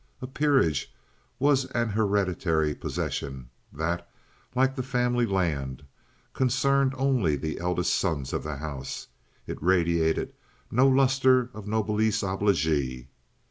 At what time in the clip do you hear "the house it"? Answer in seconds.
8.41-9.61